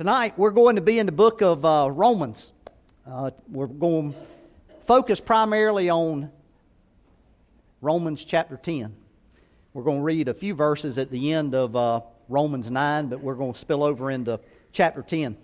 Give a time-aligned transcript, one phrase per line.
[0.00, 2.54] Tonight, we're going to be in the book of uh, Romans.
[3.06, 4.18] Uh, we're going to
[4.86, 6.30] focus primarily on
[7.82, 8.96] Romans chapter 10.
[9.74, 12.00] We're going to read a few verses at the end of uh,
[12.30, 14.40] Romans 9, but we're going to spill over into
[14.72, 15.36] chapter 10.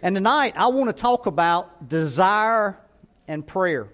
[0.00, 2.78] And tonight, I want to talk about desire
[3.26, 3.88] and prayer.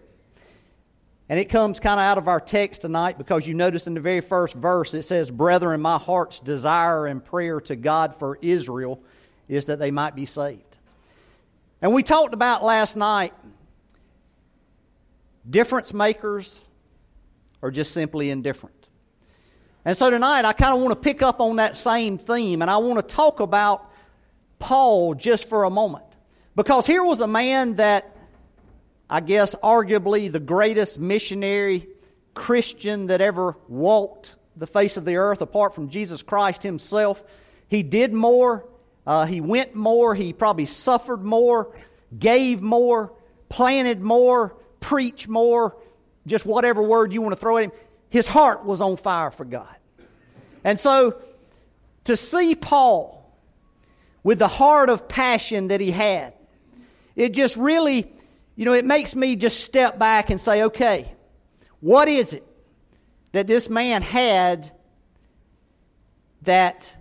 [1.28, 4.00] And it comes kind of out of our text tonight because you notice in the
[4.00, 9.02] very first verse it says, Brethren, my heart's desire and prayer to God for Israel
[9.48, 10.62] is that they might be saved.
[11.82, 13.34] And we talked about last night
[15.48, 16.62] difference makers
[17.60, 18.74] or just simply indifferent.
[19.84, 22.70] And so tonight I kind of want to pick up on that same theme and
[22.70, 23.90] I want to talk about
[24.58, 26.04] Paul just for a moment.
[26.56, 28.16] Because here was a man that
[29.10, 31.86] I guess arguably the greatest missionary
[32.32, 37.22] Christian that ever walked the face of the earth apart from Jesus Christ himself.
[37.68, 38.66] He did more
[39.06, 41.76] uh, he went more, he probably suffered more,
[42.18, 43.12] gave more,
[43.48, 45.76] planted more, preached more,
[46.26, 47.72] just whatever word you want to throw at him.
[48.08, 49.74] His heart was on fire for God.
[50.62, 51.20] And so
[52.04, 53.20] to see Paul
[54.22, 56.32] with the heart of passion that he had,
[57.14, 58.10] it just really,
[58.56, 61.12] you know, it makes me just step back and say, okay,
[61.80, 62.46] what is it
[63.32, 64.70] that this man had
[66.42, 66.94] that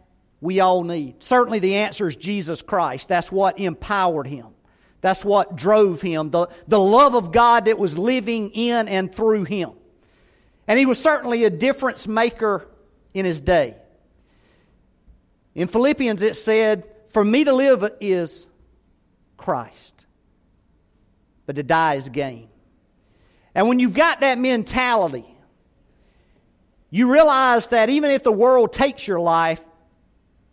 [0.44, 1.23] we all need?
[1.23, 3.08] Certainly the answer is Jesus Christ.
[3.08, 4.47] That's what empowered him.
[5.00, 6.31] That's what drove him.
[6.31, 9.72] The, the love of God that was living in and through him.
[10.67, 12.67] And he was certainly a difference maker
[13.13, 13.77] in his day.
[15.55, 18.45] In Philippians, it said, For me to live is
[19.38, 19.94] Christ,
[21.45, 22.50] but to die is gain.
[23.55, 25.25] And when you've got that mentality,
[26.89, 29.61] you realize that even if the world takes your life,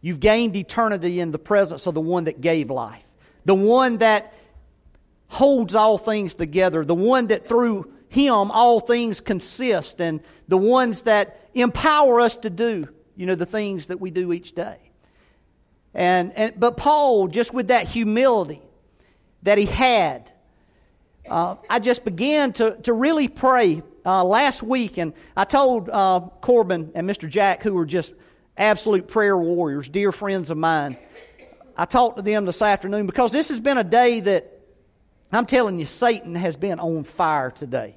[0.01, 3.05] You've gained eternity in the presence of the one that gave life,
[3.45, 4.33] the one that
[5.29, 11.03] holds all things together, the one that through him all things consist, and the ones
[11.03, 14.77] that empower us to do, you know, the things that we do each day.
[15.95, 18.63] And, and but Paul, just with that humility
[19.43, 20.33] that he had,
[21.29, 26.21] uh, I just began to, to really pray uh, last week, and I told uh,
[26.41, 27.29] Corbin and Mr.
[27.29, 28.13] Jack, who were just
[28.61, 30.97] absolute prayer warriors, dear friends of mine.
[31.77, 34.61] I talked to them this afternoon because this has been a day that
[35.33, 37.97] I'm telling you, Satan has been on fire today.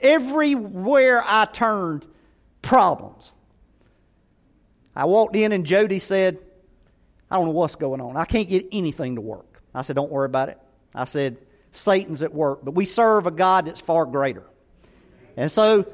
[0.00, 2.04] Everywhere I turned,
[2.60, 3.32] problems.
[4.96, 6.38] I walked in and Jody said,
[7.30, 8.16] I don't know what's going on.
[8.16, 9.62] I can't get anything to work.
[9.74, 10.58] I said, Don't worry about it.
[10.94, 11.38] I said,
[11.70, 14.42] Satan's at work, but we serve a God that's far greater.
[15.36, 15.86] And so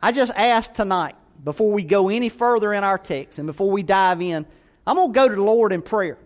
[0.00, 1.14] I just asked tonight
[1.46, 4.44] before we go any further in our text and before we dive in,
[4.84, 6.18] I'm going to go to the Lord in prayer.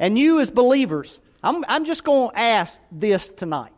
[0.00, 3.70] And you, as believers, I'm, I'm just going to ask this tonight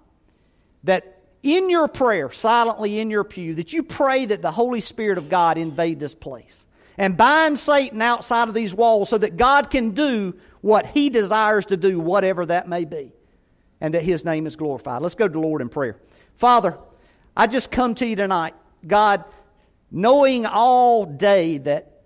[0.85, 5.19] that in your prayer, silently in your pew, that you pray that the Holy Spirit
[5.19, 6.65] of God invade this place
[6.97, 11.67] and bind Satan outside of these walls so that God can do what he desires
[11.67, 13.13] to do, whatever that may be,
[13.79, 15.03] and that his name is glorified.
[15.03, 15.99] Let's go to the Lord in prayer.
[16.35, 16.79] Father,
[17.37, 18.55] I just come to you tonight.
[18.87, 19.25] God,
[19.93, 22.03] knowing all day that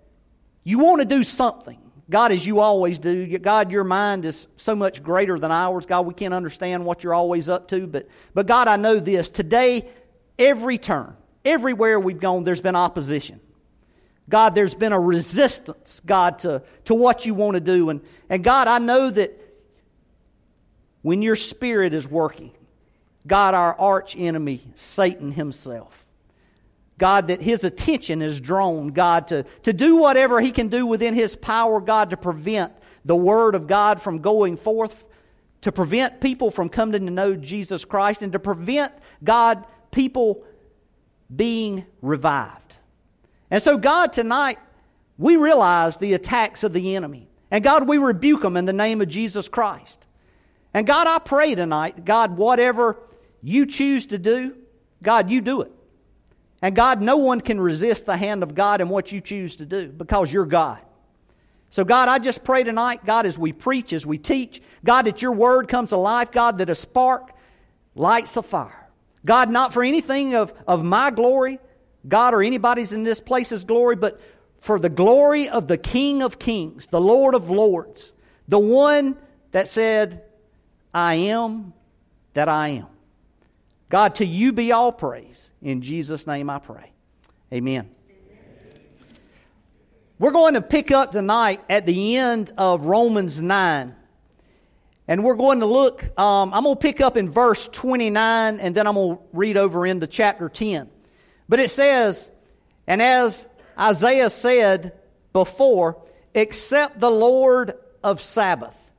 [0.63, 1.79] you want to do something.
[2.09, 5.85] God, as you always do, God, your mind is so much greater than ours.
[5.85, 9.29] God, we can't understand what you're always up to, but, but God, I know this.
[9.29, 9.89] Today,
[10.37, 13.41] every turn, everywhere we've gone, there's been opposition.
[14.29, 17.89] God, there's been a resistance, God, to, to what you want to do.
[17.89, 19.33] And, and God, I know that
[21.01, 22.51] when your spirit is working,
[23.25, 26.06] God, our arch enemy, Satan himself,
[26.97, 31.13] God, that his attention is drawn, God, to, to do whatever he can do within
[31.13, 32.73] his power, God, to prevent
[33.05, 35.05] the word of God from going forth,
[35.61, 38.93] to prevent people from coming to know Jesus Christ, and to prevent,
[39.23, 40.43] God, people
[41.33, 42.77] being revived.
[43.51, 44.57] And so, God, tonight,
[45.17, 47.29] we realize the attacks of the enemy.
[47.49, 50.05] And God, we rebuke them in the name of Jesus Christ.
[50.73, 52.99] And God, I pray tonight, God, whatever
[53.41, 54.55] you choose to do,
[55.01, 55.71] God, you do it.
[56.61, 59.65] And God, no one can resist the hand of God in what you choose to
[59.65, 60.79] do because you're God.
[61.69, 65.21] So, God, I just pray tonight, God, as we preach, as we teach, God, that
[65.21, 67.31] your word comes alive, God, that a spark
[67.93, 68.89] lights a fire.
[69.25, 71.59] God, not for anything of, of my glory,
[72.07, 74.19] God, or anybody's in this place's glory, but
[74.61, 78.13] for the glory of the King of Kings, the Lord of Lords,
[78.47, 79.17] the one
[79.51, 80.23] that said,
[80.93, 81.73] I am
[82.33, 82.87] that I am.
[83.89, 85.51] God, to you be all praise.
[85.61, 86.91] In Jesus' name I pray.
[87.53, 87.89] Amen.
[90.19, 93.95] We're going to pick up tonight at the end of Romans 9.
[95.07, 98.75] And we're going to look, um, I'm going to pick up in verse 29 and
[98.75, 100.89] then I'm going to read over into chapter 10.
[101.47, 102.31] But it says,
[102.87, 103.47] and as
[103.79, 104.93] Isaiah said
[105.31, 106.01] before,
[106.33, 107.73] except the Lord
[108.03, 108.91] of Sabaoth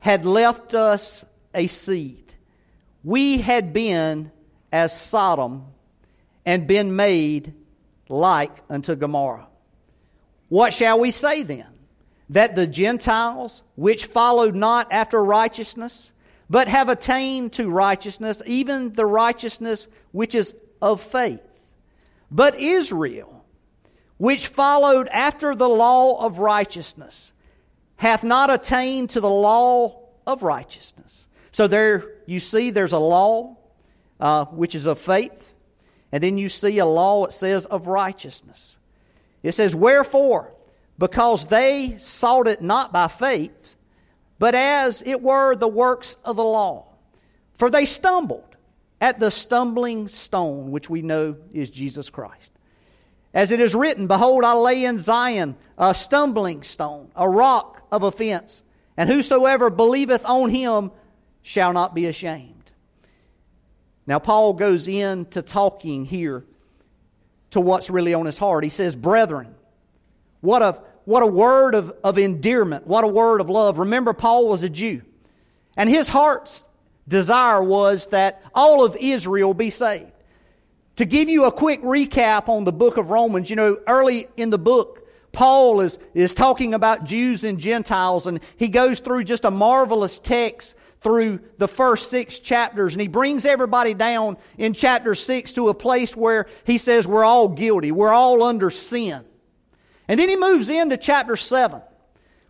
[0.00, 1.24] had left us
[1.54, 2.21] a seed,
[3.04, 4.30] we had been
[4.70, 5.66] as Sodom
[6.46, 7.54] and been made
[8.08, 9.48] like unto Gomorrah.
[10.48, 11.72] What shall we say then?
[12.32, 16.14] that the Gentiles, which followed not after righteousness,
[16.48, 21.40] but have attained to righteousness, even the righteousness which is of faith.
[22.30, 23.44] But Israel,
[24.16, 27.34] which followed after the law of righteousness,
[27.96, 31.28] hath not attained to the law of righteousness.
[31.52, 33.56] So there you see there's a law
[34.20, 35.54] uh, which is of faith,
[36.10, 38.78] and then you see a law it says of righteousness.
[39.42, 40.52] It says, Wherefore,
[40.98, 43.76] because they sought it not by faith,
[44.38, 46.86] but as it were the works of the law.
[47.54, 48.56] For they stumbled
[49.00, 52.52] at the stumbling stone, which we know is Jesus Christ.
[53.34, 58.02] As it is written, Behold, I lay in Zion a stumbling stone, a rock of
[58.02, 58.62] offense,
[58.96, 60.90] and whosoever believeth on him
[61.42, 62.70] shall not be ashamed.
[64.06, 66.44] Now, Paul goes into talking here
[67.50, 68.64] to what's really on his heart.
[68.64, 69.54] He says, Brethren,
[70.40, 72.86] what a what a word of, of endearment.
[72.86, 73.78] What a word of love.
[73.78, 75.02] Remember, Paul was a Jew.
[75.76, 76.68] And his heart's
[77.08, 80.12] desire was that all of Israel be saved.
[80.96, 84.50] To give you a quick recap on the book of Romans, you know, early in
[84.50, 89.44] the book, Paul is, is talking about Jews and Gentiles, and he goes through just
[89.44, 95.14] a marvelous text through the first six chapters, and he brings everybody down in chapter
[95.14, 99.24] six to a place where he says we're all guilty, we're all under sin.
[100.08, 101.80] And then he moves into chapter 7,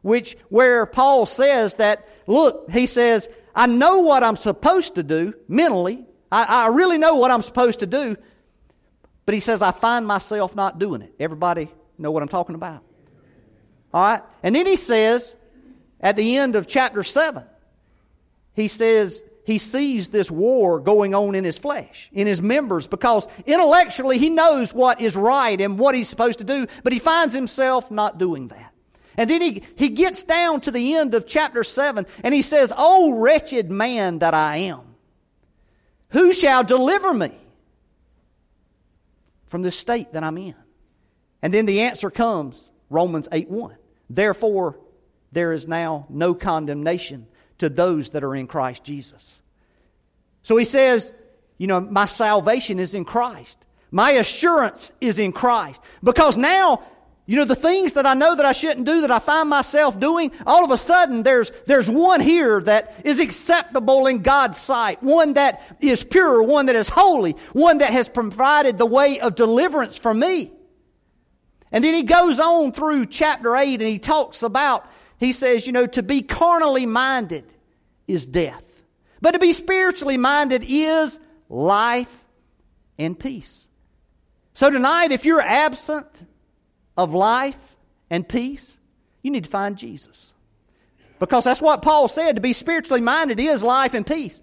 [0.00, 5.34] which where Paul says that, look, he says, I know what I'm supposed to do
[5.48, 6.04] mentally.
[6.30, 8.16] I, I really know what I'm supposed to do.
[9.26, 11.14] But he says, I find myself not doing it.
[11.20, 12.82] Everybody know what I'm talking about?
[13.94, 14.22] All right?
[14.42, 15.36] And then he says,
[16.00, 17.44] at the end of chapter 7,
[18.54, 23.26] he says, he sees this war going on in his flesh, in his members, because
[23.44, 27.34] intellectually he knows what is right and what he's supposed to do, but he finds
[27.34, 28.72] himself not doing that.
[29.16, 32.72] And then he, he gets down to the end of chapter 7 and he says,
[32.76, 34.94] Oh, wretched man that I am,
[36.10, 37.32] who shall deliver me
[39.46, 40.54] from this state that I'm in?
[41.42, 43.76] And then the answer comes Romans 8 1.
[44.08, 44.78] Therefore,
[45.32, 47.26] there is now no condemnation
[47.62, 49.40] to those that are in Christ Jesus.
[50.42, 51.12] So he says,
[51.58, 53.56] you know, my salvation is in Christ.
[53.92, 55.80] My assurance is in Christ.
[56.02, 56.82] Because now,
[57.24, 60.00] you know, the things that I know that I shouldn't do, that I find myself
[60.00, 65.00] doing, all of a sudden there's, there's one here that is acceptable in God's sight.
[65.04, 69.36] One that is pure, one that is holy, one that has provided the way of
[69.36, 70.50] deliverance for me.
[71.70, 74.84] And then he goes on through chapter 8 and he talks about
[75.22, 77.44] he says, you know, to be carnally minded
[78.08, 78.64] is death.
[79.20, 82.12] But to be spiritually minded is life
[82.98, 83.68] and peace.
[84.54, 86.26] So tonight, if you're absent
[86.96, 87.76] of life
[88.10, 88.78] and peace,
[89.22, 90.34] you need to find Jesus.
[91.18, 94.42] Because that's what Paul said to be spiritually minded is life and peace.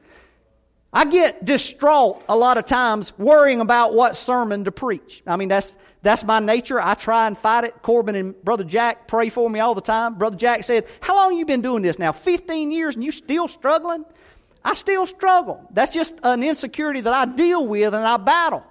[0.91, 5.21] I get distraught a lot of times worrying about what sermon to preach.
[5.27, 6.81] I mean, that's, that's my nature.
[6.81, 7.75] I try and fight it.
[7.83, 10.15] Corbin and Brother Jack pray for me all the time.
[10.15, 12.11] Brother Jack said, How long you been doing this now?
[12.11, 14.03] 15 years and you still struggling?
[14.65, 15.65] I still struggle.
[15.71, 18.65] That's just an insecurity that I deal with and I battle.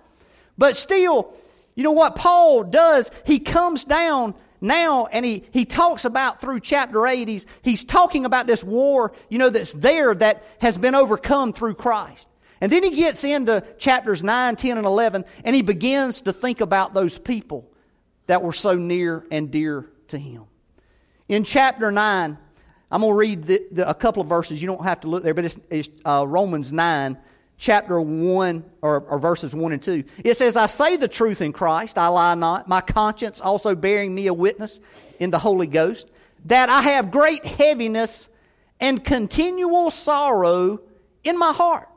[0.59, 1.37] But still,
[1.77, 3.13] you know what Paul does?
[3.25, 8.25] He comes down now and he, he talks about through chapter 8, he's, he's talking
[8.25, 12.29] about this war, you know, that's there that has been overcome through Christ.
[12.61, 16.61] And then he gets into chapters 9, 10, and 11, and he begins to think
[16.61, 17.71] about those people
[18.27, 20.45] that were so near and dear to him.
[21.29, 22.39] In chapter 9,
[22.91, 24.61] I'm going to read the, the, a couple of verses.
[24.61, 27.19] You don't have to look there, but it's, it's uh, Romans 9,
[27.59, 30.05] chapter 1, or, or, verses 1 and 2.
[30.25, 34.15] It says, I say the truth in Christ, I lie not, my conscience also bearing
[34.15, 34.79] me a witness
[35.19, 36.09] in the Holy Ghost,
[36.45, 38.29] that I have great heaviness
[38.81, 40.81] and continual sorrow
[41.25, 41.89] in my heart.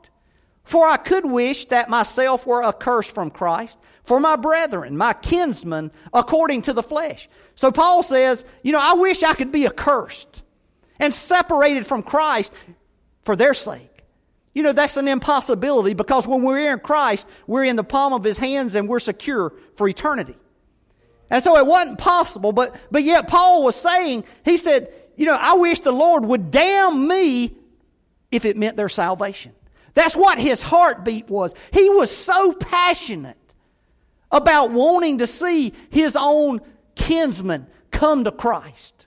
[0.64, 5.92] For I could wish that myself were accursed from Christ for my brethren, my kinsmen,
[6.12, 7.28] according to the flesh.
[7.54, 10.42] So Paul says, you know, I wish I could be accursed
[10.98, 12.52] and separated from Christ
[13.24, 13.91] for their sake.
[14.54, 18.22] You know, that's an impossibility because when we're in Christ, we're in the palm of
[18.22, 20.36] His hands and we're secure for eternity.
[21.30, 25.36] And so it wasn't possible, but, but yet Paul was saying, he said, you know,
[25.38, 27.56] I wish the Lord would damn me
[28.30, 29.52] if it meant their salvation.
[29.94, 31.54] That's what his heartbeat was.
[31.72, 33.36] He was so passionate
[34.30, 36.60] about wanting to see his own
[36.94, 39.06] kinsmen come to Christ.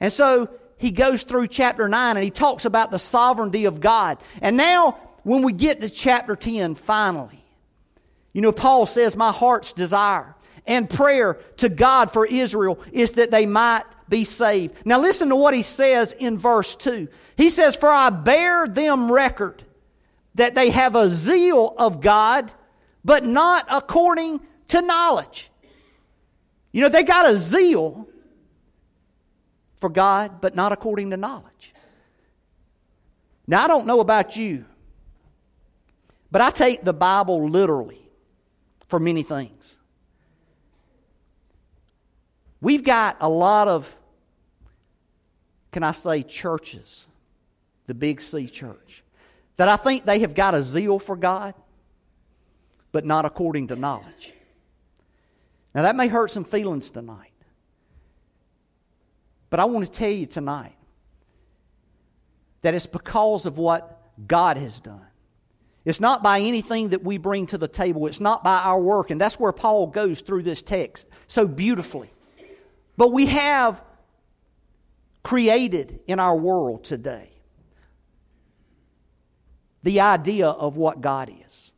[0.00, 0.48] And so
[0.82, 4.18] he goes through chapter 9 and he talks about the sovereignty of God.
[4.40, 7.44] And now, when we get to chapter 10, finally,
[8.32, 10.34] you know, Paul says, My heart's desire
[10.66, 14.84] and prayer to God for Israel is that they might be saved.
[14.84, 17.06] Now, listen to what he says in verse 2.
[17.36, 19.62] He says, For I bear them record
[20.34, 22.52] that they have a zeal of God,
[23.04, 25.48] but not according to knowledge.
[26.72, 28.08] You know, they got a zeal
[29.82, 31.74] for God, but not according to knowledge.
[33.48, 34.64] Now, I don't know about you,
[36.30, 38.00] but I take the Bible literally
[38.86, 39.76] for many things.
[42.60, 43.92] We've got a lot of,
[45.72, 47.08] can I say, churches,
[47.88, 49.02] the Big C church,
[49.56, 51.54] that I think they have got a zeal for God,
[52.92, 54.32] but not according to knowledge.
[55.74, 57.31] Now, that may hurt some feelings tonight.
[59.52, 60.72] But I want to tell you tonight
[62.62, 65.04] that it's because of what God has done.
[65.84, 68.06] It's not by anything that we bring to the table.
[68.06, 69.10] It's not by our work.
[69.10, 72.10] And that's where Paul goes through this text so beautifully.
[72.96, 73.82] But we have
[75.22, 77.28] created in our world today
[79.82, 81.72] the idea of what God is.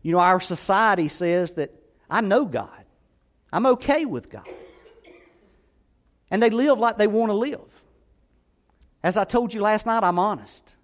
[0.00, 1.70] You know, our society says that
[2.08, 2.83] I know God,
[3.54, 4.48] I'm okay with God.
[6.28, 7.60] And they live like they want to live.
[9.00, 10.74] As I told you last night, I'm honest.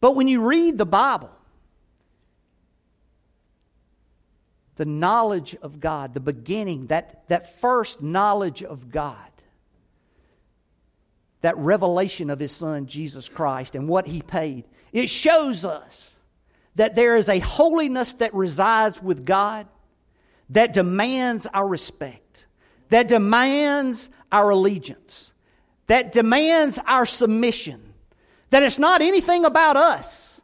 [0.00, 1.30] But when you read the Bible,
[4.74, 9.16] the knowledge of God, the beginning, that, that first knowledge of God,
[11.42, 16.18] that revelation of His Son, Jesus Christ, and what He paid, it shows us
[16.74, 19.68] that there is a holiness that resides with God
[20.50, 22.46] that demands our respect,
[22.90, 25.32] that demands our allegiance,
[25.86, 27.94] that demands our submission
[28.50, 30.40] that it's not anything about us.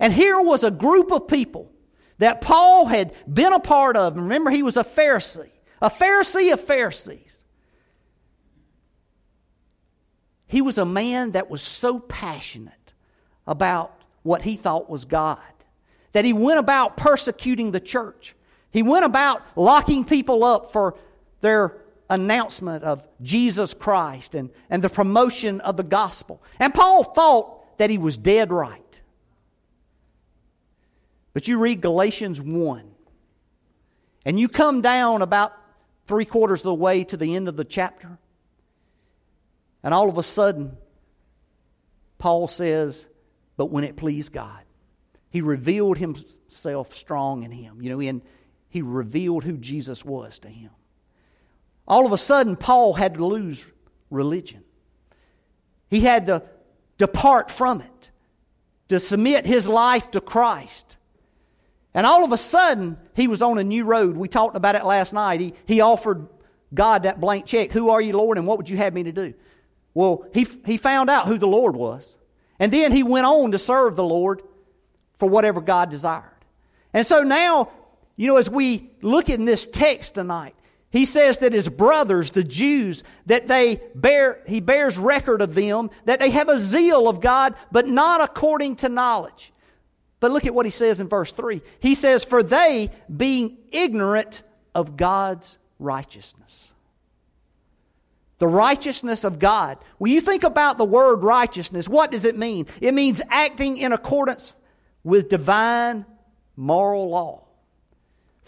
[0.00, 1.70] And here was a group of people
[2.18, 4.16] that Paul had been a part of.
[4.16, 7.44] Remember, he was a Pharisee, a Pharisee of Pharisees.
[10.48, 12.94] He was a man that was so passionate
[13.46, 15.38] about what he thought was God
[16.12, 18.34] that he went about persecuting the church.
[18.70, 20.96] He went about locking people up for
[21.40, 21.76] their
[22.10, 26.42] announcement of Jesus Christ and, and the promotion of the gospel.
[26.58, 29.00] And Paul thought that he was dead right.
[31.32, 32.90] But you read Galatians 1,
[34.24, 35.52] and you come down about
[36.06, 38.18] three quarters of the way to the end of the chapter,
[39.82, 40.76] and all of a sudden,
[42.18, 43.06] Paul says,
[43.56, 44.62] But when it pleased God,
[45.30, 47.80] he revealed himself strong in him.
[47.82, 48.22] You know, and
[48.68, 50.70] he revealed who Jesus was to him
[51.88, 53.66] all of a sudden, Paul had to lose
[54.10, 54.62] religion.
[55.88, 56.42] He had to
[56.98, 58.10] depart from it,
[58.90, 60.98] to submit his life to Christ.
[61.94, 64.16] And all of a sudden, he was on a new road.
[64.18, 65.40] We talked about it last night.
[65.40, 66.28] He, he offered
[66.74, 69.12] God that blank check Who are you, Lord, and what would you have me to
[69.12, 69.32] do?
[69.94, 72.18] Well, he, he found out who the Lord was.
[72.60, 74.42] And then he went on to serve the Lord
[75.16, 76.24] for whatever God desired.
[76.92, 77.70] And so now,
[78.18, 80.56] you know, as we look in this text tonight,
[80.90, 85.90] he says that his brothers, the Jews, that they bear, he bears record of them,
[86.04, 89.52] that they have a zeal of God, but not according to knowledge.
[90.18, 91.62] But look at what he says in verse 3.
[91.78, 94.42] He says, For they, being ignorant
[94.74, 96.72] of God's righteousness.
[98.38, 99.78] The righteousness of God.
[99.98, 102.66] When you think about the word righteousness, what does it mean?
[102.80, 104.54] It means acting in accordance
[105.04, 106.04] with divine
[106.56, 107.47] moral law,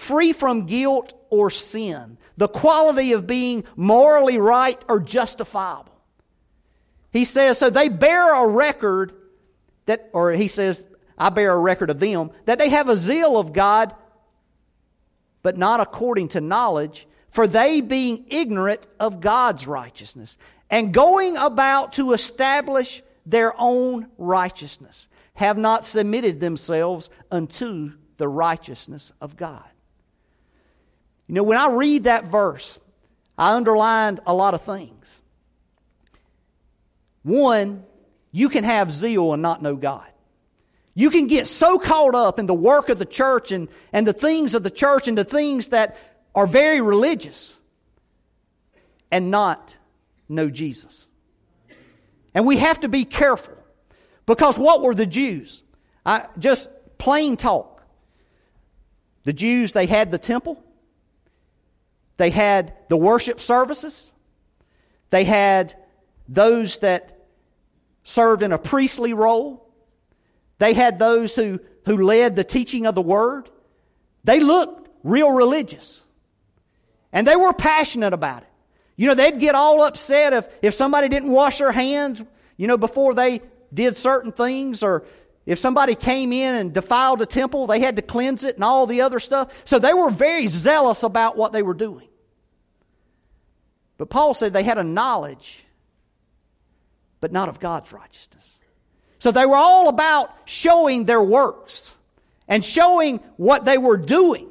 [0.01, 5.95] free from guilt or sin, the quality of being morally right or justifiable.
[7.13, 9.13] He says, so they bear a record
[9.85, 10.87] that, or he says,
[11.19, 13.95] I bear a record of them, that they have a zeal of God,
[15.43, 20.39] but not according to knowledge, for they being ignorant of God's righteousness,
[20.71, 29.13] and going about to establish their own righteousness, have not submitted themselves unto the righteousness
[29.21, 29.65] of God.
[31.31, 32.81] You know, when I read that verse,
[33.39, 35.23] I underlined a lot of things.
[37.23, 37.85] One,
[38.33, 40.09] you can have zeal and not know God.
[40.93, 44.13] You can get so caught up in the work of the church and, and the
[44.13, 45.97] things of the church and the things that
[46.35, 47.61] are very religious
[49.13, 49.77] and not
[50.29, 51.07] know Jesus.
[52.35, 53.57] And we have to be careful
[54.27, 55.63] because what were the Jews?
[56.05, 57.85] I, just plain talk.
[59.23, 60.61] The Jews, they had the temple,
[62.21, 64.13] they had the worship services,
[65.09, 65.75] they had
[66.29, 67.19] those that
[68.05, 69.73] served in a priestly role,
[70.59, 73.49] they had those who, who led the teaching of the word.
[74.23, 76.05] They looked real religious.
[77.11, 78.49] And they were passionate about it.
[78.97, 82.23] You know, they'd get all upset if, if somebody didn't wash their hands,
[82.59, 83.41] you know, before they
[83.73, 85.07] did certain things, or
[85.47, 88.87] if somebody came in and defiled the temple, they had to cleanse it and all
[88.87, 89.55] the other stuff.
[89.65, 92.10] So they were very zealous about what they were doing.
[94.01, 95.63] But Paul said they had a knowledge,
[97.21, 98.59] but not of God's righteousness.
[99.19, 101.95] So they were all about showing their works
[102.49, 104.49] and showing what they were doing.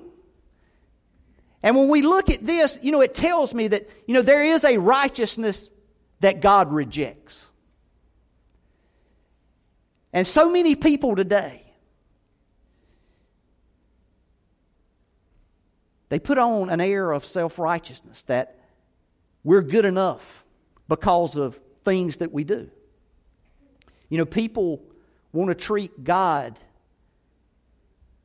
[1.64, 4.44] And when we look at this, you know, it tells me that, you know, there
[4.44, 5.72] is a righteousness
[6.20, 7.50] that God rejects.
[10.14, 11.64] And so many people today,
[16.10, 18.59] they put on an air of self righteousness that
[19.44, 20.44] we're good enough
[20.88, 22.70] because of things that we do.
[24.10, 24.82] You know, people
[25.32, 26.58] want to treat God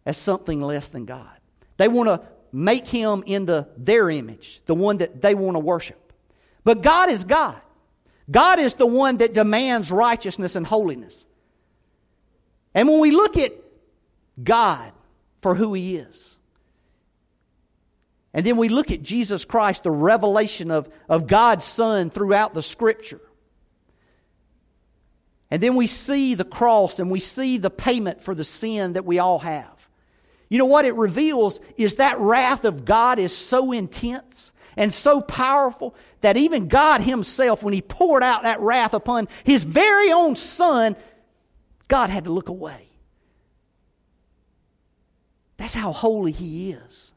[0.06, 1.30] as something less than God.
[1.76, 6.12] They want to make him into their image, the one that they want to worship.
[6.62, 7.60] But God is God.
[8.30, 11.26] God is the one that demands righteousness and holiness.
[12.74, 13.52] And when we look at
[14.42, 14.92] God
[15.42, 16.33] for who he is,
[18.34, 22.62] and then we look at Jesus Christ, the revelation of, of God's Son throughout the
[22.62, 23.20] Scripture,
[25.50, 29.04] and then we see the cross and we see the payment for the sin that
[29.04, 29.88] we all have.
[30.48, 35.20] You know what it reveals is that wrath of God is so intense and so
[35.20, 40.34] powerful that even God Himself, when He poured out that wrath upon His very own
[40.34, 40.96] Son,
[41.86, 42.88] God had to look away.
[45.56, 47.12] That's how holy He is.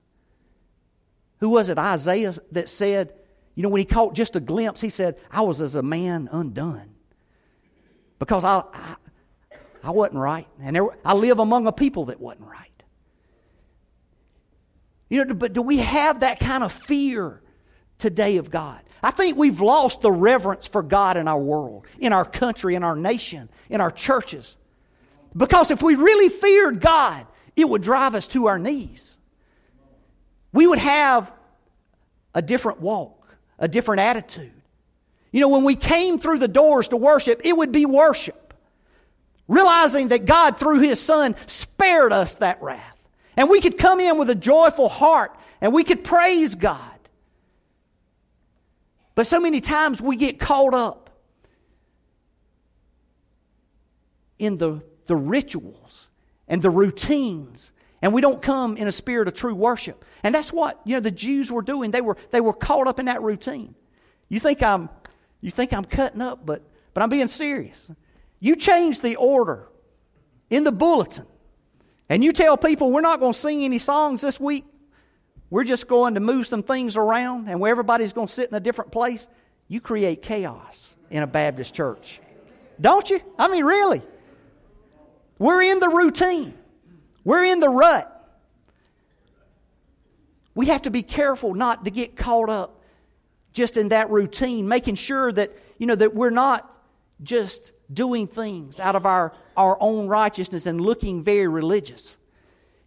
[1.39, 3.13] Who was it, Isaiah, that said,
[3.55, 6.29] you know, when he caught just a glimpse, he said, I was as a man
[6.31, 6.95] undone
[8.19, 8.95] because I, I,
[9.83, 10.47] I wasn't right.
[10.61, 12.83] And there, I live among a people that wasn't right.
[15.09, 17.41] You know, but do we have that kind of fear
[17.97, 18.81] today of God?
[19.01, 22.83] I think we've lost the reverence for God in our world, in our country, in
[22.83, 24.57] our nation, in our churches.
[25.35, 29.16] Because if we really feared God, it would drive us to our knees.
[30.57, 31.31] We would have
[32.33, 34.59] a different walk, a different attitude.
[35.31, 38.55] You know, when we came through the doors to worship, it would be worship.
[39.47, 42.99] Realizing that God, through His Son, spared us that wrath.
[43.35, 46.81] And we could come in with a joyful heart and we could praise God.
[49.13, 51.11] But so many times we get caught up
[54.39, 56.09] in the, the rituals
[56.47, 60.05] and the routines and we don't come in a spirit of true worship.
[60.23, 61.91] And that's what, you know, the Jews were doing.
[61.91, 63.75] They were, they were caught up in that routine.
[64.29, 64.89] You think I'm
[65.41, 67.91] you think I'm cutting up, but, but I'm being serious.
[68.39, 69.67] You change the order
[70.49, 71.25] in the bulletin,
[72.09, 74.65] and you tell people we're not going to sing any songs this week.
[75.49, 78.55] We're just going to move some things around, and where everybody's going to sit in
[78.55, 79.27] a different place.
[79.67, 82.19] You create chaos in a Baptist church.
[82.79, 83.21] Don't you?
[83.37, 84.01] I mean, really.
[85.39, 86.53] We're in the routine,
[87.27, 88.09] we're in the rut.
[90.55, 92.81] We have to be careful not to get caught up
[93.51, 96.73] just in that routine, making sure that, you know, that we're not
[97.21, 102.17] just doing things out of our, our own righteousness and looking very religious.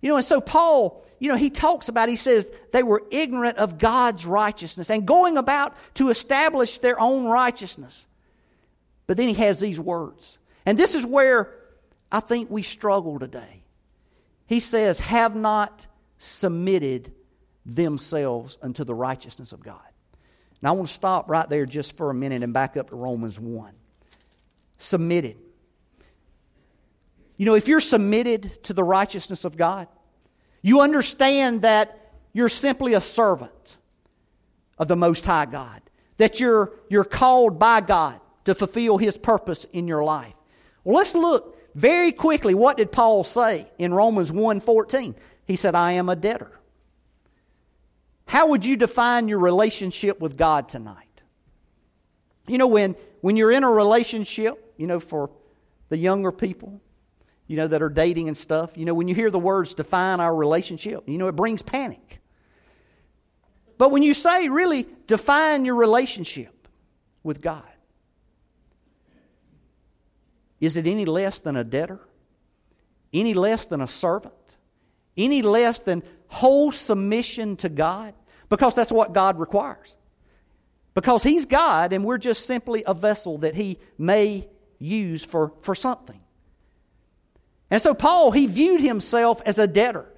[0.00, 3.58] You know, and so Paul, you know, he talks about, he says they were ignorant
[3.58, 8.08] of God's righteousness and going about to establish their own righteousness.
[9.06, 10.38] But then he has these words.
[10.64, 11.54] And this is where
[12.10, 13.59] I think we struggle today.
[14.50, 15.86] He says, have not
[16.18, 17.12] submitted
[17.64, 19.78] themselves unto the righteousness of God.
[20.60, 22.96] Now, I want to stop right there just for a minute and back up to
[22.96, 23.72] Romans 1.
[24.78, 25.36] Submitted.
[27.36, 29.86] You know, if you're submitted to the righteousness of God,
[30.62, 33.76] you understand that you're simply a servant
[34.78, 35.80] of the Most High God,
[36.16, 40.34] that you're, you're called by God to fulfill His purpose in your life.
[40.82, 42.54] Well, let's look very quickly.
[42.54, 45.14] What did Paul say in Romans 1.14?
[45.46, 46.60] He said, I am a debtor.
[48.26, 51.22] How would you define your relationship with God tonight?
[52.46, 55.30] You know, when, when you're in a relationship, you know, for
[55.88, 56.80] the younger people,
[57.46, 60.20] you know, that are dating and stuff, you know, when you hear the words define
[60.20, 62.20] our relationship, you know, it brings panic.
[63.76, 66.68] But when you say, really, define your relationship
[67.22, 67.64] with God,
[70.60, 72.00] is it any less than a debtor?
[73.12, 74.34] Any less than a servant?
[75.16, 78.14] Any less than whole submission to God?
[78.48, 79.96] Because that's what God requires.
[80.94, 85.74] Because He's God and we're just simply a vessel that He may use for, for
[85.74, 86.20] something.
[87.70, 90.12] And so Paul, he viewed himself as a debtor.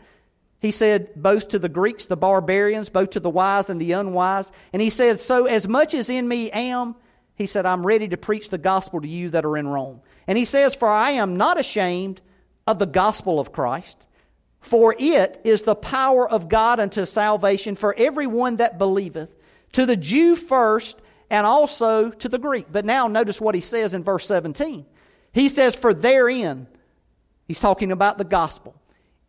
[0.61, 4.51] He said, both to the Greeks, the barbarians, both to the wise and the unwise.
[4.73, 6.95] And he said, So as much as in me am,
[7.35, 10.01] he said, I'm ready to preach the gospel to you that are in Rome.
[10.27, 12.21] And he says, For I am not ashamed
[12.67, 14.07] of the gospel of Christ,
[14.61, 19.35] for it is the power of God unto salvation for everyone that believeth,
[19.73, 22.67] to the Jew first, and also to the Greek.
[22.71, 24.87] But now notice what he says in verse 17.
[25.33, 26.67] He says, For therein,
[27.47, 28.81] he's talking about the gospel,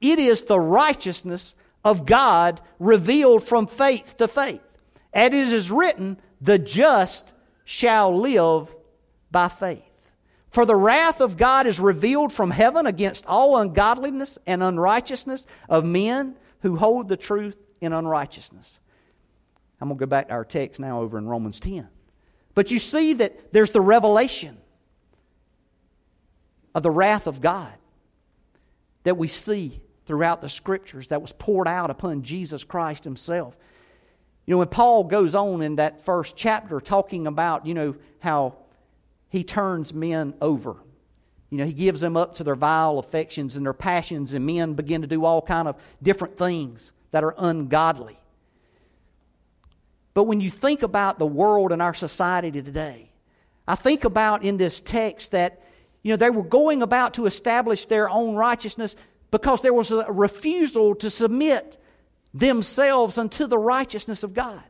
[0.01, 4.61] it is the righteousness of God revealed from faith to faith.
[5.13, 7.33] And it is written, The just
[7.65, 8.75] shall live
[9.31, 9.92] by faith.
[10.53, 15.83] For the wrath of God is revealed from heaven against all ungodliness and unrighteousness of
[15.83, 18.79] men who hold the truth in unrighteousness.
[19.81, 21.89] I'm going to go back to our text now over in Romans 10.
[22.53, 24.57] But you see that there's the revelation
[26.75, 27.73] of the wrath of God
[29.05, 33.57] that we see throughout the scriptures that was poured out upon Jesus Christ himself.
[34.45, 38.57] You know, when Paul goes on in that first chapter talking about, you know, how
[39.33, 40.75] he turns men over.
[41.49, 44.75] You know, he gives them up to their vile affections and their passions, and men
[44.75, 48.19] begin to do all kind of different things that are ungodly.
[50.13, 53.09] But when you think about the world and our society today,
[53.67, 55.63] I think about in this text that,
[56.03, 58.95] you know, they were going about to establish their own righteousness
[59.31, 61.79] because there was a refusal to submit
[62.35, 64.61] themselves unto the righteousness of God.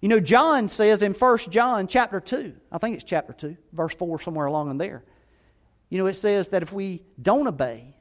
[0.00, 3.94] You know, John says in 1 John chapter 2, I think it's chapter 2, verse
[3.94, 5.02] 4, somewhere along in there.
[5.90, 7.94] You know, it says that if we don't obey,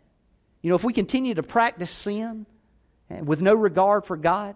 [0.61, 2.45] you know, if we continue to practice sin
[3.09, 4.55] with no regard for God,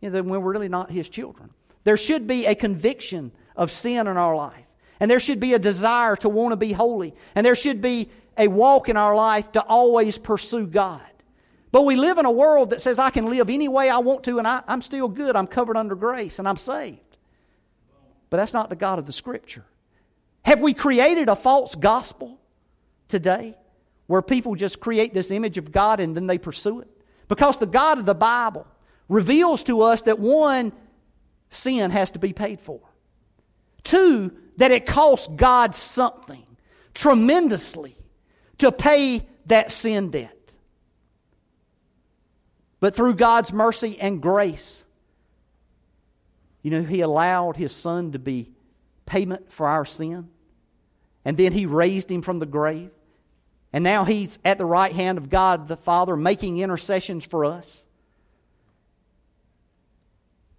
[0.00, 1.50] you know, then we're really not His children.
[1.82, 4.64] There should be a conviction of sin in our life.
[5.00, 7.14] And there should be a desire to want to be holy.
[7.34, 11.00] And there should be a walk in our life to always pursue God.
[11.76, 14.24] But we live in a world that says I can live any way I want
[14.24, 15.36] to and I, am still good.
[15.36, 17.18] I'm covered under grace and I'm saved.
[18.30, 19.62] But that's not the God of the Scripture.
[20.46, 22.40] Have we created a false gospel
[23.08, 23.58] today
[24.06, 26.88] where people just create this image of God and then they pursue it?
[27.28, 28.66] Because the God of the Bible
[29.10, 30.72] reveals to us that one,
[31.50, 32.80] sin has to be paid for.
[33.84, 36.46] Two, that it costs God something
[36.94, 37.98] tremendously
[38.56, 40.35] to pay that sin debt.
[42.80, 44.84] But through God's mercy and grace,
[46.62, 48.50] you know, He allowed His Son to be
[49.06, 50.28] payment for our sin.
[51.24, 52.90] And then He raised Him from the grave.
[53.72, 57.84] And now He's at the right hand of God the Father making intercessions for us.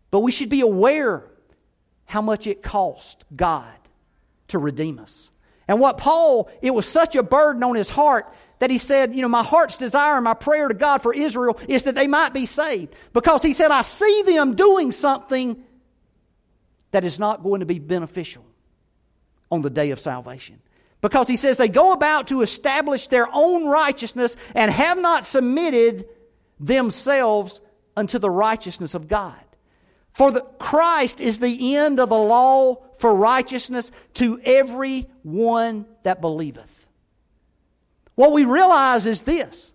[0.10, 1.24] But we should be aware
[2.06, 3.66] how much it cost God
[4.48, 5.30] to redeem us.
[5.68, 9.22] And what Paul, it was such a burden on his heart that he said, You
[9.22, 12.34] know, my heart's desire and my prayer to God for Israel is that they might
[12.34, 12.96] be saved.
[13.14, 15.64] Because he said, I see them doing something
[16.92, 18.46] that is not going to be beneficial
[19.52, 20.62] on the day of salvation.
[21.02, 26.08] Because he says they go about to establish their own righteousness and have not submitted
[26.60, 27.62] themselves
[27.96, 29.36] unto the righteousness of God.
[30.12, 36.22] For the, Christ is the end of the law for righteousness to every one that
[36.22, 36.88] believeth.
[38.16, 39.74] What we realize is this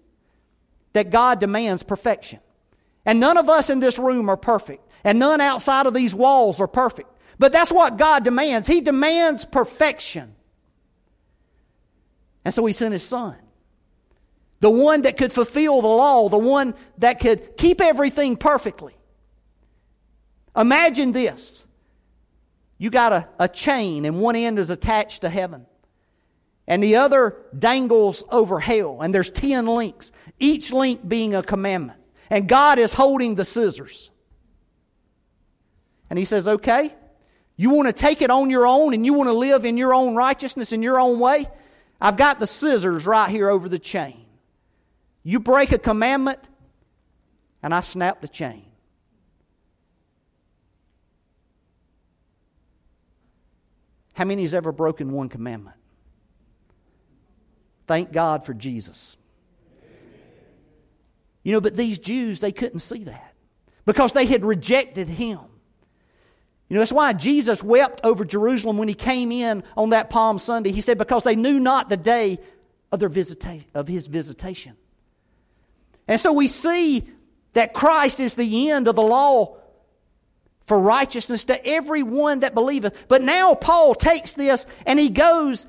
[0.93, 2.41] that God demands perfection.
[3.05, 6.61] And none of us in this room are perfect, and none outside of these walls
[6.61, 7.09] are perfect.
[7.39, 8.69] But that's what God demands.
[8.69, 10.35] He demands perfection.
[12.45, 13.37] And so He sent His Son.
[14.61, 18.95] The one that could fulfill the law, the one that could keep everything perfectly.
[20.57, 21.67] Imagine this.
[22.83, 25.67] You got a, a chain, and one end is attached to heaven
[26.67, 29.03] and the other dangles over hell.
[29.03, 32.01] And there's 10 links, each link being a commandment.
[32.29, 34.11] And God is holding the scissors.
[36.11, 36.93] And He says, Okay,
[37.57, 39.95] you want to take it on your own and you want to live in your
[39.95, 41.49] own righteousness in your own way?
[42.01, 44.25] I've got the scissors right here over the chain.
[45.23, 46.41] You break a commandment,
[47.63, 48.72] and I snap the chain.
[54.15, 55.77] How many has ever broken one commandment?
[57.87, 59.17] Thank God for Jesus.
[61.43, 63.35] You know, but these Jews, they couldn't see that
[63.85, 65.41] because they had rejected him.
[66.69, 70.39] You know, that's why Jesus wept over Jerusalem when he came in on that Palm
[70.39, 70.73] Sunday.
[70.73, 72.39] He said, because they knew not the day
[72.91, 74.77] of, their visita- of his visitation.
[76.09, 77.07] And so we see
[77.53, 79.59] that Christ is the end of the law
[80.65, 83.09] for righteousness to everyone that believeth.
[83.09, 85.67] But now Paul takes this and he goes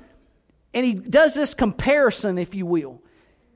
[0.72, 3.00] and he does this comparison, if you will.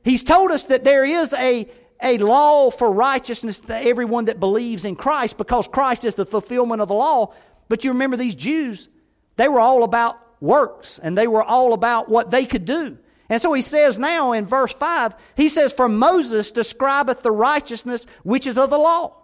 [0.05, 1.69] He's told us that there is a,
[2.03, 6.81] a law for righteousness to everyone that believes in Christ because Christ is the fulfillment
[6.81, 7.35] of the law.
[7.69, 8.89] But you remember these Jews,
[9.37, 12.99] they were all about works and they were all about what they could do.
[13.29, 18.07] And so he says now in verse 5, he says, For Moses describeth the righteousness
[18.23, 19.18] which is of the law,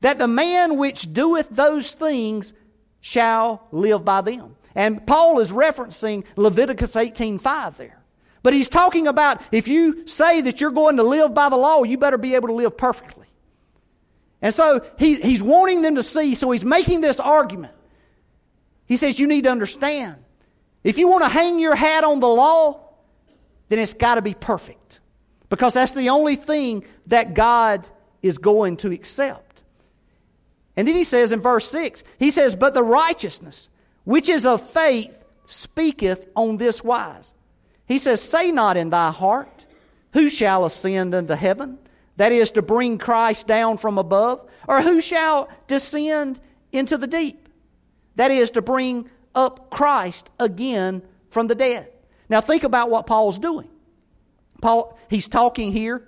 [0.00, 2.52] that the man which doeth those things
[3.00, 4.56] shall live by them.
[4.74, 8.02] And Paul is referencing Leviticus 18:5 there.
[8.42, 11.82] But he's talking about if you say that you're going to live by the law,
[11.82, 13.26] you better be able to live perfectly.
[14.40, 17.74] And so he, he's wanting them to see, so he's making this argument.
[18.86, 20.16] He says, You need to understand.
[20.84, 22.80] If you want to hang your hat on the law,
[23.68, 25.00] then it's got to be perfect.
[25.48, 27.88] Because that's the only thing that God
[28.22, 29.47] is going to accept.
[30.78, 33.68] And then he says in verse 6, he says, But the righteousness
[34.04, 37.34] which is of faith speaketh on this wise.
[37.86, 39.66] He says, Say not in thy heart,
[40.12, 41.80] Who shall ascend into heaven?
[42.14, 44.48] That is to bring Christ down from above.
[44.68, 46.38] Or who shall descend
[46.70, 47.48] into the deep?
[48.14, 51.90] That is to bring up Christ again from the dead.
[52.28, 53.68] Now think about what Paul's doing.
[54.62, 56.06] Paul, he's talking here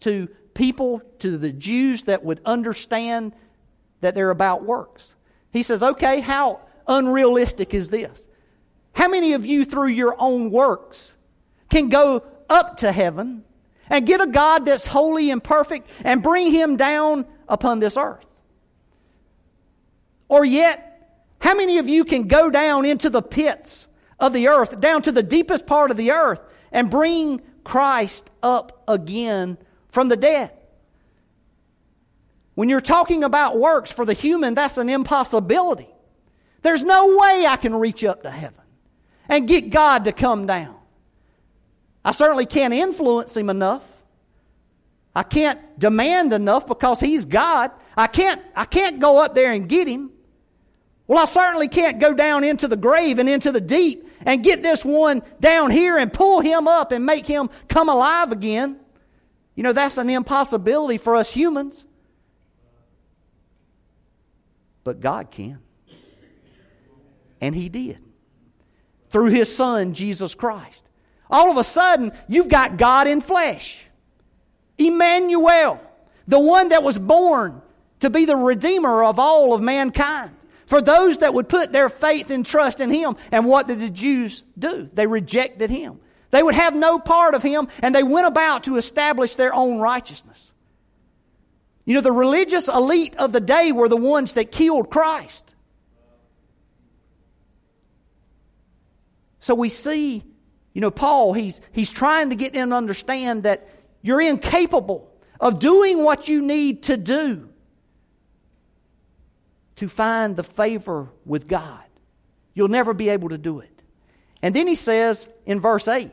[0.00, 3.34] to people, to the Jews that would understand
[4.04, 5.16] that they're about works.
[5.50, 8.28] He says, okay, how unrealistic is this?
[8.92, 11.16] How many of you, through your own works,
[11.70, 13.44] can go up to heaven
[13.88, 18.26] and get a God that's holy and perfect and bring him down upon this earth?
[20.28, 20.90] Or yet,
[21.40, 23.88] how many of you can go down into the pits
[24.18, 26.40] of the earth, down to the deepest part of the earth,
[26.72, 30.52] and bring Christ up again from the dead.
[32.54, 35.88] When you're talking about works for the human, that's an impossibility.
[36.62, 38.62] There's no way I can reach up to heaven
[39.28, 40.76] and get God to come down.
[42.04, 43.84] I certainly can't influence Him enough.
[45.14, 47.70] I can't demand enough because He's God.
[47.96, 50.10] I can't, I can't go up there and get Him.
[51.06, 54.62] Well, I certainly can't go down into the grave and into the deep and get
[54.62, 58.80] this one down here and pull him up and make him come alive again.
[59.54, 61.84] You know, that's an impossibility for us humans.
[64.84, 65.58] But God can.
[67.40, 67.98] And He did.
[69.10, 70.84] Through His Son, Jesus Christ.
[71.30, 73.86] All of a sudden, you've got God in flesh.
[74.78, 75.80] Emmanuel,
[76.28, 77.62] the one that was born
[78.00, 80.30] to be the Redeemer of all of mankind
[80.66, 83.16] for those that would put their faith and trust in him.
[83.30, 84.88] And what did the Jews do?
[84.92, 86.00] They rejected him.
[86.30, 89.78] They would have no part of him, and they went about to establish their own
[89.78, 90.52] righteousness.
[91.84, 95.54] You know, the religious elite of the day were the ones that killed Christ.
[99.40, 100.24] So we see,
[100.72, 103.68] you know, Paul, he's, he's trying to get them to understand that
[104.00, 107.50] you're incapable of doing what you need to do
[109.76, 111.82] to find the favor with God.
[112.54, 113.82] You'll never be able to do it.
[114.40, 116.10] And then he says in verse 8,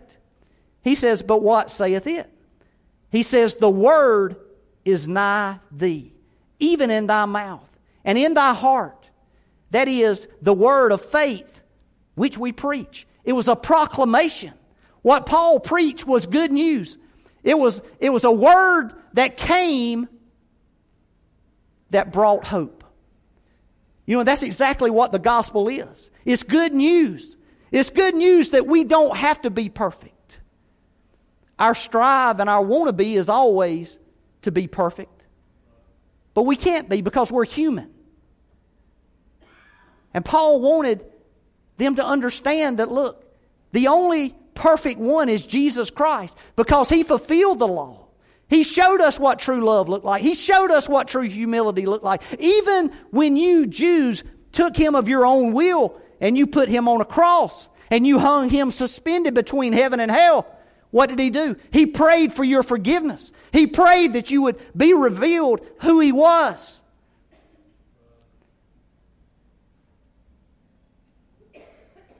[0.84, 2.30] he says, But what saith it?
[3.12, 4.36] He says, The word
[4.86, 6.14] is nigh thee,
[6.60, 7.70] even in thy mouth
[8.04, 9.10] and in thy heart.
[9.72, 11.62] That is the word of faith
[12.16, 13.08] which we preach.
[13.24, 14.54] It was a proclamation.
[15.02, 16.98] What Paul preached was good news.
[17.44, 20.08] It was, it was a word that came
[21.90, 22.84] that brought hope.
[24.06, 26.10] You know, that's exactly what the gospel is.
[26.26, 27.38] It's good news.
[27.72, 30.40] It's good news that we don't have to be perfect.
[31.58, 34.00] Our strive and our want to be is always
[34.44, 35.24] to be perfect.
[36.34, 37.92] But we can't be because we're human.
[40.14, 41.06] And Paul wanted
[41.78, 43.26] them to understand that, look,
[43.72, 48.08] the only perfect one is Jesus Christ because he fulfilled the law.
[48.50, 50.22] He showed us what true love looked like.
[50.22, 52.22] He showed us what true humility looked like.
[52.40, 57.00] Even when you Jews took him of your own will and you put him on
[57.00, 60.46] a cross and you hung him suspended between heaven and hell,
[60.92, 61.56] what did he do?
[61.72, 63.32] He prayed for your forgiveness.
[63.52, 66.82] He prayed that you would be revealed who he was.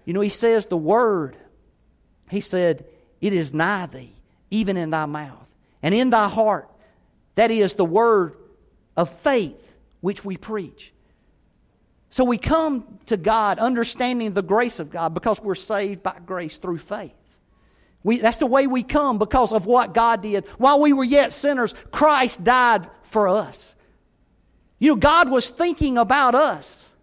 [0.06, 1.38] You know, he says the word,
[2.30, 2.86] he said,
[3.20, 4.14] it is nigh thee,
[4.50, 5.54] even in thy mouth,
[5.84, 6.70] and in thy heart.
[7.36, 8.36] That is the word
[8.98, 10.92] of faith which we preach.
[12.10, 16.58] So we come to God understanding the grace of God because we're saved by grace
[16.58, 17.14] through faith.
[18.04, 20.46] We, that's the way we come because of what God did.
[20.58, 23.76] While we were yet sinners, Christ died for us.
[24.80, 26.96] You know, God was thinking about us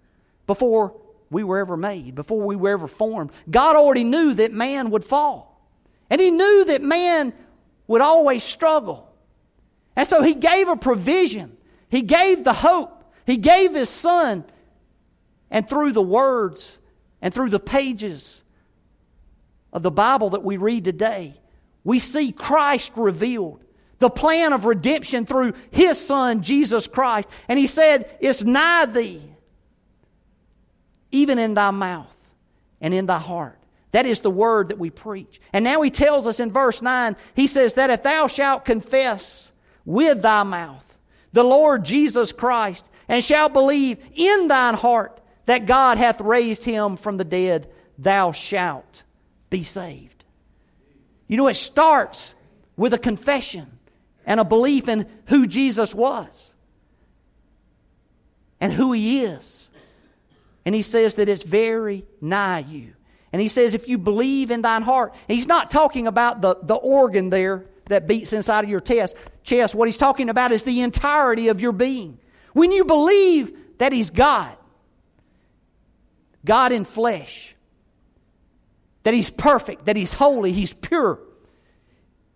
[0.46, 3.30] before we were ever made, before we were ever formed.
[3.48, 5.64] God already knew that man would fall.
[6.10, 7.32] And He knew that man
[7.86, 9.08] would always struggle.
[9.94, 11.56] And so He gave a provision,
[11.88, 14.44] He gave the hope, He gave His Son.
[15.50, 16.78] And through the words
[17.22, 18.44] and through the pages
[19.72, 21.34] of the Bible that we read today,
[21.84, 23.64] we see Christ revealed,
[23.98, 27.28] the plan of redemption through His Son, Jesus Christ.
[27.48, 29.22] And He said, It's nigh thee
[31.10, 32.16] even in thy mouth
[32.80, 33.58] and in thy heart.
[33.92, 35.40] That is the word that we preach.
[35.52, 39.52] And now he tells us in verse 9, he says, That if thou shalt confess
[39.84, 40.84] with thy mouth
[41.32, 46.96] the Lord Jesus Christ, and shalt believe in thine heart that God hath raised him
[46.96, 49.04] from the dead, thou shalt
[49.50, 50.24] be saved.
[51.26, 52.34] You know, it starts
[52.76, 53.78] with a confession
[54.24, 56.54] and a belief in who Jesus was
[58.60, 59.68] and who he is
[60.68, 62.92] and he says that it's very nigh you.
[63.32, 66.74] And he says, if you believe in thine heart, he's not talking about the, the
[66.74, 69.74] organ there that beats inside of your chest, chest.
[69.74, 72.18] What he's talking about is the entirety of your being.
[72.52, 74.54] When you believe that he's God,
[76.44, 77.56] God in flesh,
[79.08, 81.18] that he's perfect, that he's holy, he's pure,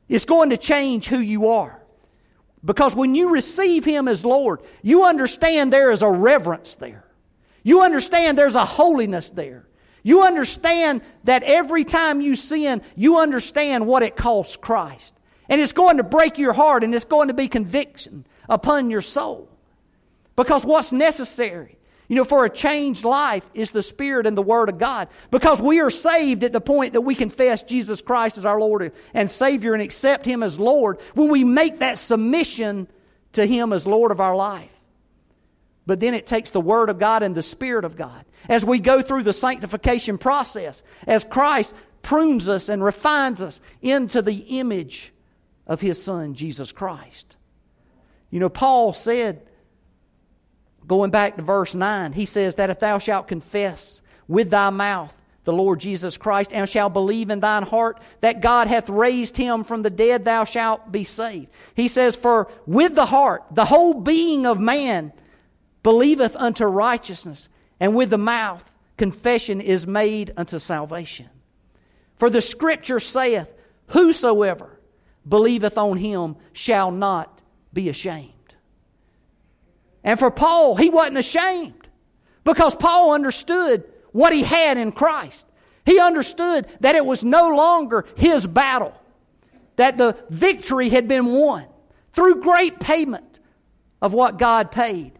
[0.08, 1.82] it's going to change who you are.
[2.64, 7.04] Because when you receive him as Lord, you understand there is a reverence there.
[7.62, 9.68] You understand there's a holiness there.
[10.02, 15.12] You understand that every time you sin, you understand what it costs Christ.
[15.50, 19.02] And it's going to break your heart and it's going to be conviction upon your
[19.02, 19.50] soul.
[20.36, 21.76] Because what's necessary,
[22.12, 25.08] you know, for a changed life is the Spirit and the Word of God.
[25.30, 28.92] Because we are saved at the point that we confess Jesus Christ as our Lord
[29.14, 32.86] and Savior and accept Him as Lord when we make that submission
[33.32, 34.68] to Him as Lord of our life.
[35.86, 38.26] But then it takes the Word of God and the Spirit of God.
[38.46, 41.72] As we go through the sanctification process, as Christ
[42.02, 45.14] prunes us and refines us into the image
[45.66, 47.38] of His Son, Jesus Christ.
[48.28, 49.46] You know, Paul said,
[50.86, 55.16] going back to verse 9, he says that if thou shalt confess with thy mouth
[55.44, 59.64] the Lord Jesus Christ, and shalt believe in thine heart that God hath raised him
[59.64, 61.48] from the dead, thou shalt be saved.
[61.74, 65.12] He says, For with the heart, the whole being of man
[65.82, 67.48] believeth unto righteousness,
[67.80, 71.28] and with the mouth confession is made unto salvation.
[72.16, 73.52] For the scripture saith,
[73.88, 74.78] Whosoever
[75.28, 77.40] believeth on him shall not
[77.72, 78.32] be ashamed.
[80.04, 81.88] And for Paul, he wasn't ashamed
[82.44, 85.46] because Paul understood what he had in Christ.
[85.84, 88.94] He understood that it was no longer his battle,
[89.76, 91.66] that the victory had been won
[92.12, 93.40] through great payment
[94.00, 95.12] of what God paid.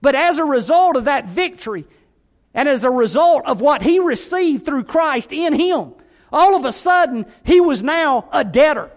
[0.00, 1.86] But as a result of that victory,
[2.54, 5.94] and as a result of what he received through Christ in him,
[6.32, 8.90] all of a sudden he was now a debtor.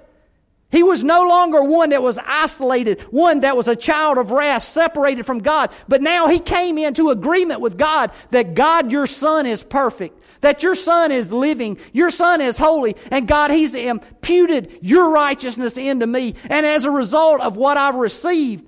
[0.75, 4.63] He was no longer one that was isolated, one that was a child of wrath,
[4.63, 5.71] separated from God.
[5.87, 10.63] But now he came into agreement with God that God, your son, is perfect, that
[10.63, 16.07] your son is living, your son is holy, and God, he's imputed your righteousness into
[16.07, 16.35] me.
[16.49, 18.67] And as a result of what I've received,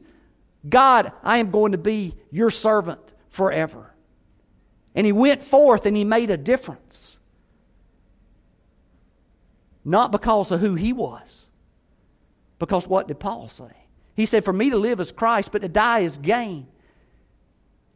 [0.69, 3.93] God, I am going to be your servant forever.
[4.95, 7.19] And he went forth and he made a difference.
[9.83, 11.46] Not because of who he was,
[12.59, 13.71] because what did Paul say?
[14.15, 16.67] He said, For me to live is Christ, but to die is gain.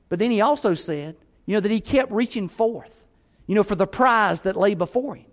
[0.10, 3.06] But then he also said, you know, that he kept reaching forth,
[3.48, 5.26] you know, for the prize that lay before him.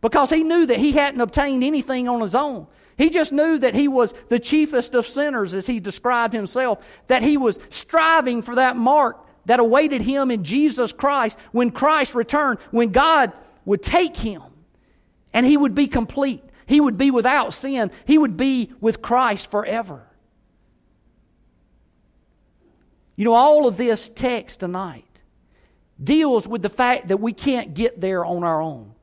[0.00, 2.66] Because he knew that he hadn't obtained anything on his own.
[2.96, 7.22] He just knew that he was the chiefest of sinners, as he described himself, that
[7.22, 12.58] he was striving for that mark that awaited him in Jesus Christ when Christ returned,
[12.70, 13.32] when God
[13.64, 14.42] would take him
[15.32, 16.42] and he would be complete.
[16.70, 17.90] He would be without sin.
[18.06, 20.06] He would be with Christ forever.
[23.16, 25.04] You know, all of this text tonight
[26.02, 28.94] deals with the fact that we can't get there on our own.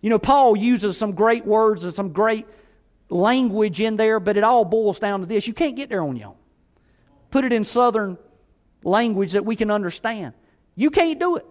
[0.00, 2.44] You know, Paul uses some great words and some great
[3.08, 5.46] language in there, but it all boils down to this.
[5.46, 6.36] You can't get there on your own.
[7.30, 8.18] Put it in southern
[8.82, 10.34] language that we can understand.
[10.74, 11.46] You can't do it.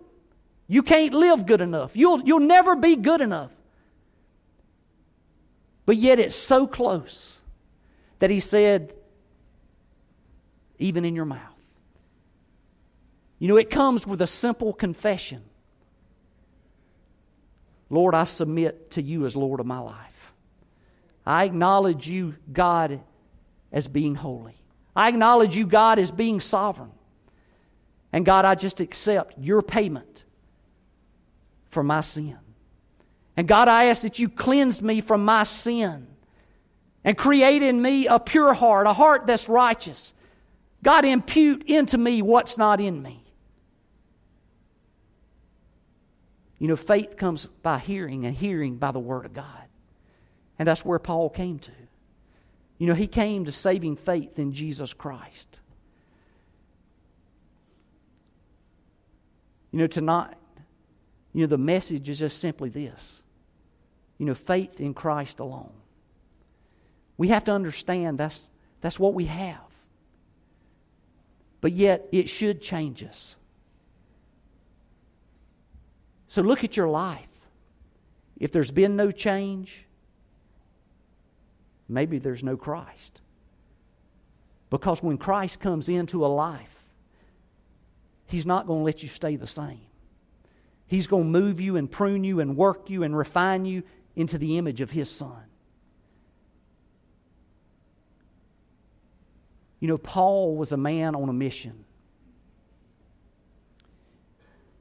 [0.67, 1.95] You can't live good enough.
[1.95, 3.51] You'll, you'll never be good enough.
[5.85, 7.41] But yet it's so close
[8.19, 8.93] that he said,
[10.77, 11.39] even in your mouth.
[13.39, 15.43] You know, it comes with a simple confession
[17.89, 20.33] Lord, I submit to you as Lord of my life.
[21.25, 22.99] I acknowledge you, God,
[23.71, 24.55] as being holy.
[24.95, 26.91] I acknowledge you, God, as being sovereign.
[28.11, 30.23] And God, I just accept your payment
[31.69, 32.37] for my sin.
[33.37, 36.07] And God, I ask that you cleanse me from my sin
[37.03, 40.13] and create in me a pure heart, a heart that's righteous.
[40.83, 43.23] God, impute into me what's not in me.
[46.59, 49.65] You know, faith comes by hearing, and hearing by the Word of God.
[50.57, 51.71] And that's where Paul came to.
[52.77, 55.59] You know, he came to saving faith in Jesus Christ.
[59.71, 60.35] You know, tonight,
[61.33, 63.23] you know, the message is just simply this
[64.17, 65.73] you know, faith in Christ alone.
[67.17, 68.49] We have to understand that's,
[68.81, 69.57] that's what we have.
[71.61, 73.37] But yet, it should change us.
[76.27, 77.27] So look at your life.
[78.37, 79.85] If there's been no change,
[81.87, 83.21] maybe there's no Christ.
[84.69, 86.75] Because when Christ comes into a life,
[88.27, 89.81] He's not going to let you stay the same.
[90.87, 93.83] He's going to move you and prune you and work you and refine you
[94.15, 95.43] into the image of His Son.
[99.79, 101.85] You know, Paul was a man on a mission,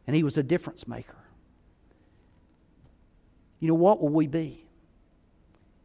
[0.06, 1.18] and he was a difference maker.
[3.60, 4.64] You know, what will we be?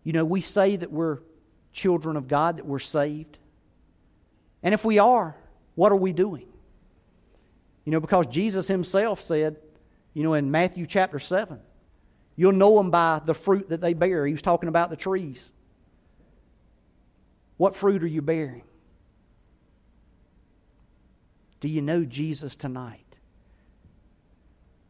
[0.04, 1.20] You know, we say that we're
[1.72, 3.38] children of God, that we're saved.
[4.64, 5.36] And if we are,
[5.76, 6.47] what are we doing?
[7.86, 9.58] You know, because Jesus himself said,
[10.14, 11.60] you know, in Matthew chapter 7,
[12.40, 14.26] you'll know them by the fruit that they bear.
[14.26, 15.52] He was talking about the trees.
[17.58, 18.64] What fruit are you bearing?
[21.60, 23.18] Do you know Jesus tonight?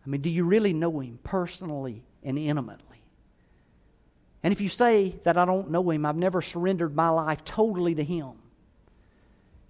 [0.06, 3.02] I mean, do you really know him personally and intimately?
[4.44, 7.96] And if you say that I don't know him, I've never surrendered my life totally
[7.96, 8.34] to him,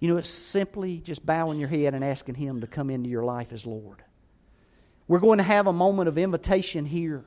[0.00, 3.24] you know, it's simply just bowing your head and asking him to come into your
[3.24, 4.04] life as Lord.
[5.08, 7.24] We're going to have a moment of invitation here.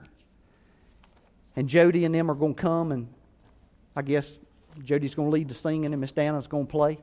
[1.56, 3.08] And Jody and them are going to come, and
[3.96, 4.40] I guess
[4.84, 7.00] Jody's going to lead the singing, and Miss Dana's going to play.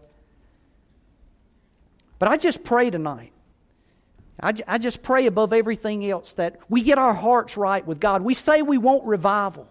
[2.19, 3.33] But I just pray tonight.
[4.43, 8.23] I, I just pray above everything else that we get our hearts right with God.
[8.23, 9.69] We say we want revival.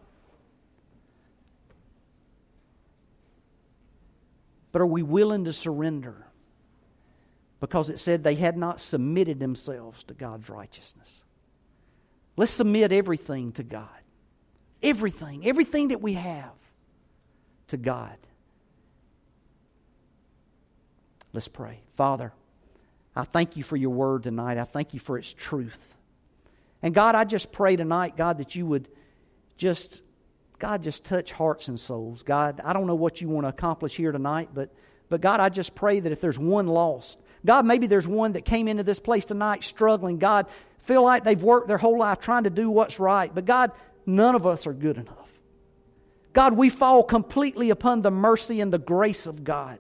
[4.72, 6.28] But are we willing to surrender?
[7.60, 11.26] Because it said they had not submitted themselves to God's righteousness.
[12.38, 13.99] Let's submit everything to God.
[14.82, 16.54] Everything, everything that we have
[17.68, 18.18] to God.
[21.34, 21.80] Let's pray.
[21.94, 22.34] Father,
[23.16, 24.58] I thank you for your word tonight.
[24.58, 25.96] I thank you for its truth.
[26.82, 28.88] And God, I just pray tonight, God, that you would
[29.58, 30.02] just,
[30.58, 32.24] God, just touch hearts and souls.
[32.24, 34.74] God, I don't know what you want to accomplish here tonight, but,
[35.10, 38.46] but God, I just pray that if there's one lost, God, maybe there's one that
[38.46, 40.18] came into this place tonight struggling.
[40.18, 40.48] God,
[40.80, 43.34] feel like they've worked their whole life trying to do what's right.
[43.34, 43.72] But God,
[44.10, 45.16] none of us are good enough.
[46.34, 49.80] God, we fall completely upon the mercy and the grace of God.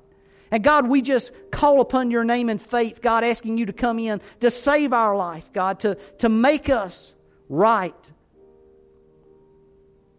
[0.51, 3.99] And God, we just call upon your name in faith, God, asking you to come
[3.99, 7.15] in to save our life, God, to, to make us
[7.49, 8.11] right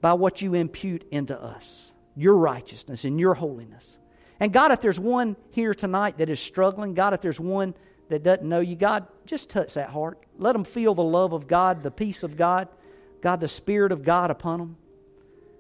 [0.01, 3.99] by what you impute into us, your righteousness and your holiness.
[4.39, 7.75] And God, if there's one here tonight that is struggling, God, if there's one
[8.09, 10.25] that doesn't know you, God, just touch that heart.
[10.39, 12.69] Let them feel the love of God, the peace of God,
[13.23, 14.77] God, the Spirit of God upon them.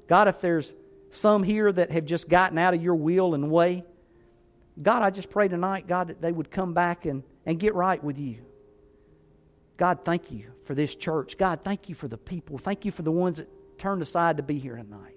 [0.08, 0.74] God, if there's
[1.10, 3.84] some here that have just gotten out of your will and way,
[4.80, 8.02] God, I just pray tonight, God, that they would come back and, and get right
[8.02, 8.44] with you.
[9.76, 11.38] God, thank you for this church.
[11.38, 12.58] God, thank you for the people.
[12.58, 13.48] Thank you for the ones that
[13.78, 15.16] turned aside to be here tonight.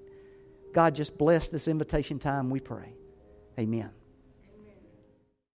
[0.73, 2.93] God, just bless this invitation time, we pray.
[3.59, 3.91] Amen.